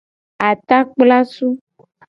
Atakplasu. 0.47 1.47